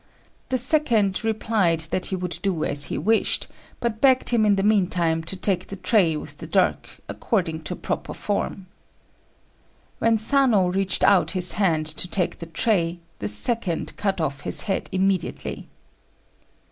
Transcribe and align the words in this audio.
The 0.49 0.57
second 0.57 1.23
replied 1.23 1.81
that 1.91 2.07
he 2.07 2.15
would 2.15 2.39
do 2.41 2.63
as 2.65 2.85
he 2.85 2.97
wished, 2.97 3.45
but 3.79 4.01
begged 4.01 4.29
him 4.29 4.47
in 4.47 4.55
the 4.55 4.63
meantime 4.63 5.21
to 5.25 5.35
take 5.35 5.67
the 5.67 5.75
tray 5.75 6.17
with 6.17 6.37
the 6.37 6.47
dirk, 6.47 6.89
according 7.07 7.61
to 7.65 7.75
proper 7.75 8.15
form. 8.15 8.65
When 9.99 10.17
Sanô 10.17 10.73
reached 10.73 11.03
out 11.03 11.29
his 11.37 11.53
hand 11.53 11.85
to 11.85 12.07
take 12.07 12.39
the 12.39 12.47
tray, 12.47 12.97
the 13.19 13.27
second 13.27 13.95
cut 13.95 14.19
off 14.19 14.41
his 14.41 14.61
head 14.63 14.89
immediately. 14.91 15.67